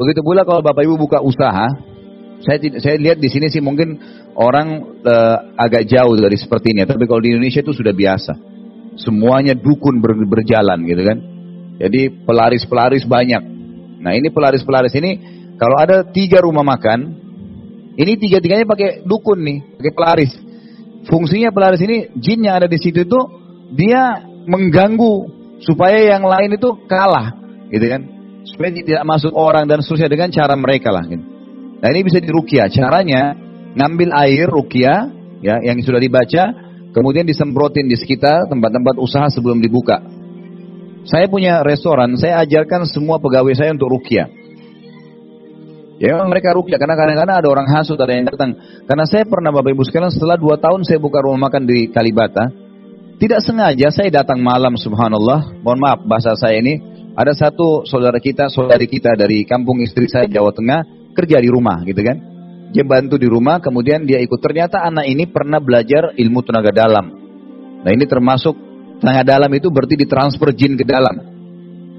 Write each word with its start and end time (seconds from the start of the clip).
Begitu 0.00 0.24
pula 0.24 0.48
kalau 0.48 0.64
Bapak 0.64 0.80
Ibu 0.80 0.96
buka 0.96 1.20
usaha, 1.20 1.68
saya 2.40 2.56
saya 2.80 2.96
lihat 2.96 3.20
di 3.20 3.28
sini 3.28 3.52
sih 3.52 3.60
mungkin 3.60 4.00
orang 4.32 4.96
uh, 5.04 5.36
agak 5.60 5.84
jauh 5.84 6.16
dari 6.16 6.40
seperti 6.40 6.72
ini, 6.72 6.88
tapi 6.88 7.04
kalau 7.04 7.20
di 7.20 7.36
Indonesia 7.36 7.60
itu 7.60 7.76
sudah 7.76 7.92
biasa. 7.92 8.32
Semuanya 8.96 9.52
dukun 9.52 10.00
ber, 10.00 10.16
berjalan 10.24 10.88
gitu 10.88 11.04
kan. 11.04 11.18
Jadi 11.84 12.24
pelaris-pelaris 12.24 13.04
banyak. 13.04 13.42
Nah 14.00 14.16
ini 14.16 14.32
pelaris-pelaris 14.32 14.96
ini 14.96 15.10
kalau 15.60 15.76
ada 15.76 16.08
tiga 16.08 16.40
rumah 16.40 16.64
makan, 16.64 17.12
ini 18.00 18.16
tiga-tiganya 18.16 18.64
pakai 18.64 19.04
dukun 19.04 19.44
nih, 19.44 19.58
pakai 19.76 19.92
pelaris. 19.92 20.32
Fungsinya 21.12 21.52
pelaris 21.52 21.84
ini 21.84 22.08
jin 22.16 22.48
yang 22.48 22.56
ada 22.56 22.68
di 22.72 22.80
situ 22.80 23.04
itu 23.04 23.20
dia 23.76 24.24
mengganggu 24.48 25.28
supaya 25.60 26.16
yang 26.16 26.24
lain 26.24 26.56
itu 26.56 26.72
kalah, 26.88 27.36
gitu 27.68 27.84
kan? 27.84 28.19
Supaya 28.44 28.70
tidak 28.72 29.02
masuk 29.04 29.32
orang 29.36 29.68
dan 29.68 29.84
seterusnya 29.84 30.08
dengan 30.08 30.28
cara 30.32 30.54
mereka 30.56 30.90
lah. 30.90 31.04
Gitu. 31.04 31.24
Nah 31.80 31.88
ini 31.92 32.00
bisa 32.04 32.18
dirukia. 32.20 32.68
Caranya 32.68 33.36
ngambil 33.76 34.10
air 34.26 34.48
rukia 34.48 35.08
ya 35.40 35.60
yang 35.64 35.80
sudah 35.80 36.00
dibaca, 36.00 36.52
kemudian 36.92 37.24
disemprotin 37.24 37.88
di 37.88 37.96
sekitar 37.96 38.48
tempat-tempat 38.48 39.00
usaha 39.00 39.28
sebelum 39.32 39.60
dibuka. 39.60 40.00
Saya 41.08 41.26
punya 41.32 41.64
restoran, 41.64 42.12
saya 42.20 42.44
ajarkan 42.44 42.84
semua 42.84 43.16
pegawai 43.16 43.56
saya 43.56 43.72
untuk 43.72 43.88
rukia. 43.88 44.28
Ya 46.00 46.16
memang 46.16 46.32
mereka 46.32 46.56
rukyah 46.56 46.80
karena 46.80 46.96
kadang-kadang 46.96 47.44
ada 47.44 47.48
orang 47.52 47.68
hasut 47.76 48.00
ada 48.00 48.12
yang 48.16 48.24
datang. 48.24 48.56
Karena 48.88 49.04
saya 49.04 49.28
pernah 49.28 49.52
Bapak 49.52 49.76
Ibu 49.76 49.84
sekalian 49.84 50.08
setelah 50.08 50.40
dua 50.40 50.56
tahun 50.56 50.80
saya 50.88 50.96
buka 50.96 51.20
rumah 51.20 51.52
makan 51.52 51.68
di 51.68 51.92
Kalibata, 51.92 52.48
tidak 53.20 53.44
sengaja 53.44 53.92
saya 53.92 54.08
datang 54.08 54.40
malam 54.40 54.80
subhanallah, 54.80 55.60
mohon 55.60 55.76
maaf 55.76 56.00
bahasa 56.08 56.32
saya 56.40 56.56
ini, 56.56 56.80
ada 57.20 57.36
satu 57.36 57.84
saudara 57.84 58.16
kita, 58.16 58.48
saudari 58.48 58.88
kita 58.88 59.12
dari 59.12 59.44
kampung 59.44 59.84
istri 59.84 60.08
saya 60.08 60.24
Jawa 60.24 60.56
Tengah 60.56 61.12
kerja 61.12 61.36
di 61.36 61.52
rumah 61.52 61.84
gitu 61.84 62.00
kan. 62.00 62.16
Dia 62.72 62.86
bantu 62.86 63.20
di 63.20 63.28
rumah, 63.28 63.60
kemudian 63.60 64.08
dia 64.08 64.22
ikut. 64.24 64.40
Ternyata 64.40 64.80
anak 64.80 65.04
ini 65.04 65.28
pernah 65.28 65.60
belajar 65.60 66.16
ilmu 66.16 66.40
tenaga 66.40 66.72
dalam. 66.72 67.12
Nah 67.84 67.90
ini 67.92 68.08
termasuk 68.08 68.56
tenaga 69.04 69.36
dalam 69.36 69.50
itu 69.52 69.68
berarti 69.68 70.00
ditransfer 70.00 70.54
jin 70.56 70.80
ke 70.80 70.86
dalam. 70.86 71.12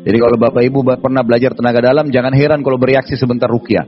Jadi 0.02 0.18
kalau 0.18 0.34
Bapak 0.42 0.64
Ibu 0.66 0.80
pernah 0.98 1.22
belajar 1.22 1.54
tenaga 1.54 1.86
dalam, 1.86 2.10
jangan 2.10 2.34
heran 2.34 2.66
kalau 2.66 2.82
bereaksi 2.82 3.14
sebentar 3.14 3.46
rukyah. 3.46 3.86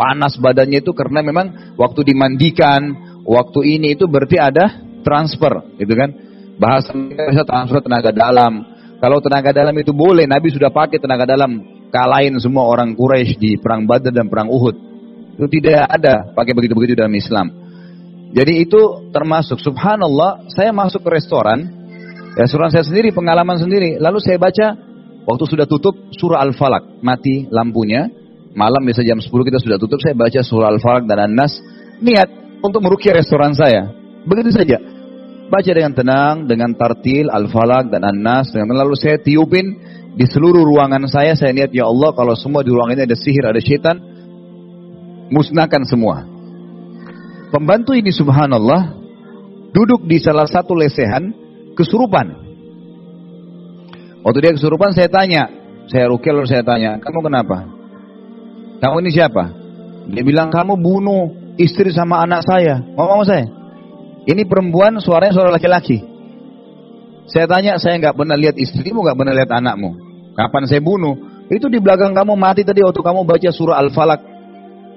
Panas 0.00 0.40
badannya 0.40 0.80
itu 0.80 0.96
karena 0.96 1.20
memang 1.20 1.76
waktu 1.76 2.08
dimandikan, 2.08 2.96
waktu 3.28 3.76
ini 3.76 3.92
itu 3.98 4.08
berarti 4.08 4.40
ada 4.40 4.80
transfer, 5.04 5.76
gitu 5.76 5.92
kan? 5.92 6.08
Bahasa 6.56 6.96
bisa 6.96 7.44
transfer 7.44 7.84
tenaga 7.84 8.08
dalam. 8.14 8.69
Kalau 9.00 9.18
tenaga 9.24 9.56
dalam 9.56 9.72
itu 9.80 9.96
boleh, 9.96 10.28
Nabi 10.28 10.52
sudah 10.52 10.68
pakai 10.68 11.00
tenaga 11.00 11.24
dalam 11.24 11.64
kalahin 11.88 12.36
semua 12.36 12.68
orang 12.68 12.92
Quraisy 12.92 13.34
di 13.40 13.50
perang 13.56 13.88
Badar 13.88 14.12
dan 14.12 14.28
perang 14.28 14.52
Uhud. 14.52 14.76
Itu 15.40 15.48
tidak 15.48 15.88
ada 15.88 16.36
pakai 16.36 16.52
begitu-begitu 16.52 17.00
dalam 17.00 17.16
Islam. 17.16 17.48
Jadi 18.30 18.62
itu 18.62 19.10
termasuk 19.10 19.58
subhanallah, 19.58 20.52
saya 20.52 20.70
masuk 20.70 21.02
ke 21.02 21.10
restoran, 21.16 21.64
restoran 22.36 22.68
saya 22.68 22.84
sendiri, 22.84 23.10
pengalaman 23.10 23.58
sendiri, 23.58 23.96
lalu 23.98 24.20
saya 24.20 24.38
baca 24.38 24.90
Waktu 25.30 25.44
sudah 25.46 25.66
tutup 25.68 25.94
surah 26.16 26.40
Al-Falak, 26.42 27.04
mati 27.04 27.44
lampunya. 27.52 28.08
Malam 28.50 28.82
bisa 28.82 29.06
jam 29.06 29.22
10 29.22 29.30
kita 29.30 29.62
sudah 29.62 29.78
tutup, 29.78 30.02
saya 30.02 30.16
baca 30.16 30.40
surah 30.42 30.74
Al-Falak 30.74 31.06
dan 31.06 31.30
An-Nas. 31.30 31.60
Niat 32.02 32.26
untuk 32.64 32.82
merukia 32.82 33.14
restoran 33.14 33.54
saya. 33.54 33.92
Begitu 34.26 34.50
saja. 34.50 34.80
Baca 35.50 35.66
dengan 35.66 35.90
tenang, 35.90 36.46
dengan 36.46 36.70
tartil, 36.78 37.26
Al-Falak 37.26 37.90
dan 37.90 38.06
An-Nas. 38.06 38.54
Lalu 38.54 38.94
saya 38.94 39.18
tiupin 39.18 39.66
di 40.14 40.22
seluruh 40.22 40.62
ruangan 40.62 41.10
saya. 41.10 41.34
Saya 41.34 41.50
niat, 41.50 41.74
ya 41.74 41.90
Allah 41.90 42.14
kalau 42.14 42.38
semua 42.38 42.62
di 42.62 42.70
ruangan 42.70 42.94
ini 42.94 43.04
ada 43.10 43.18
sihir, 43.18 43.42
ada 43.42 43.58
setan. 43.58 43.98
Musnahkan 45.34 45.82
semua. 45.90 46.22
Pembantu 47.50 47.98
ini 47.98 48.14
subhanallah. 48.14 48.94
Duduk 49.74 50.06
di 50.06 50.22
salah 50.22 50.46
satu 50.46 50.78
lesehan. 50.78 51.34
Kesurupan. 51.74 52.26
Waktu 54.22 54.38
dia 54.38 54.52
kesurupan 54.54 54.94
saya 54.94 55.10
tanya, 55.10 55.50
saya 55.90 56.06
lalu 56.06 56.46
saya 56.46 56.62
tanya, 56.62 57.02
kamu 57.02 57.18
kenapa? 57.26 57.66
Kamu 58.78 59.02
ini 59.02 59.10
siapa? 59.10 59.44
Dia 60.14 60.22
bilang 60.22 60.52
kamu 60.52 60.78
bunuh 60.78 61.54
istri 61.58 61.90
sama 61.90 62.22
anak 62.22 62.46
saya. 62.46 62.78
Ngomong 62.94 63.26
saya. 63.26 63.59
Ini 64.30 64.46
perempuan 64.46 65.02
suaranya 65.02 65.34
suara 65.34 65.50
laki-laki. 65.50 65.98
Saya 67.26 67.50
tanya, 67.50 67.82
saya 67.82 67.98
nggak 67.98 68.14
pernah 68.14 68.38
lihat 68.38 68.54
istrimu, 68.54 69.02
nggak 69.02 69.18
pernah 69.18 69.34
lihat 69.34 69.50
anakmu. 69.50 69.90
Kapan 70.38 70.70
saya 70.70 70.78
bunuh? 70.78 71.46
Itu 71.50 71.66
di 71.66 71.82
belakang 71.82 72.14
kamu 72.14 72.38
mati 72.38 72.62
tadi 72.62 72.86
waktu 72.86 73.02
kamu 73.02 73.26
baca 73.26 73.50
surah 73.50 73.82
Al-Falak. 73.82 74.20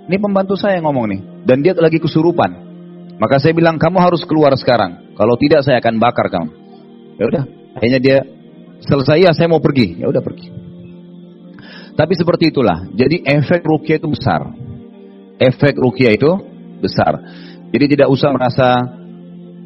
Ini 0.05 0.17
pembantu 0.21 0.53
saya 0.53 0.77
yang 0.77 0.85
ngomong 0.85 1.05
nih. 1.09 1.21
Dan 1.49 1.65
dia 1.65 1.73
lagi 1.73 1.97
kesurupan. 1.97 2.51
Maka 3.17 3.41
saya 3.41 3.57
bilang 3.57 3.81
kamu 3.81 3.97
harus 3.97 4.21
keluar 4.29 4.53
sekarang. 4.53 5.17
Kalau 5.17 5.33
tidak 5.41 5.65
saya 5.65 5.81
akan 5.81 5.97
bakar 5.97 6.29
kamu. 6.29 6.51
Ya 7.17 7.25
udah. 7.29 7.43
Akhirnya 7.73 7.99
dia 8.01 8.17
Selesai 8.83 9.23
ya 9.23 9.31
saya 9.31 9.47
mau 9.47 9.63
pergi, 9.63 9.95
ya 9.95 10.11
udah 10.11 10.19
pergi. 10.19 10.51
Tapi 11.95 12.13
seperti 12.19 12.51
itulah. 12.51 12.83
Jadi 12.91 13.23
efek 13.23 13.63
rukyah 13.63 13.97
itu 14.01 14.07
besar. 14.11 14.41
Efek 15.39 15.79
rukyah 15.79 16.11
itu 16.11 16.31
besar. 16.83 17.15
Jadi 17.71 17.95
tidak 17.95 18.11
usah 18.11 18.29
merasa 18.35 18.67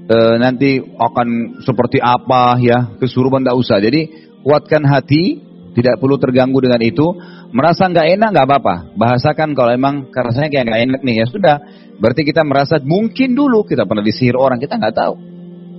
e, 0.07 0.18
nanti 0.40 0.79
akan 0.79 1.59
seperti 1.62 2.00
apa 2.00 2.56
ya 2.63 2.95
kesurupan 2.97 3.44
tidak 3.44 3.57
usah. 3.59 3.78
Jadi 3.84 4.31
kuatkan 4.41 4.88
hati, 4.88 5.44
tidak 5.75 6.00
perlu 6.00 6.18
terganggu 6.18 6.57
dengan 6.63 6.81
itu. 6.81 7.06
Merasa 7.51 7.88
nggak 7.88 8.07
enak 8.17 8.29
nggak 8.34 8.47
apa-apa. 8.47 8.75
Bahasakan 8.96 9.56
kalau 9.56 9.72
emang 9.72 10.09
rasanya 10.12 10.50
kayak 10.51 10.66
nggak 10.67 10.81
enak 10.90 11.01
nih 11.03 11.16
ya 11.23 11.25
sudah. 11.28 11.56
Berarti 11.97 12.22
kita 12.23 12.41
merasa 12.47 12.79
mungkin 12.81 13.35
dulu 13.35 13.67
kita 13.67 13.85
pernah 13.85 14.03
disihir 14.03 14.35
orang 14.35 14.57
kita 14.57 14.79
nggak 14.79 14.96
tahu. 14.96 15.16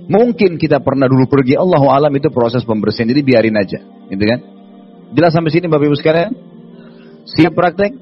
Mungkin 0.09 0.57
kita 0.57 0.81
pernah 0.81 1.05
dulu 1.05 1.29
pergi, 1.29 1.53
Allah 1.53 1.85
alam 1.85 2.09
itu 2.17 2.33
proses 2.33 2.65
pembersihan, 2.65 3.05
jadi 3.05 3.21
biarin 3.21 3.53
aja, 3.53 3.77
gitu 4.09 4.25
kan? 4.25 4.41
Jelas 5.13 5.37
sampai 5.37 5.53
sini 5.53 5.69
Bapak 5.69 5.85
Ibu 5.85 5.97
sekalian? 6.01 6.33
Siap 7.29 7.53
praktek? 7.53 7.93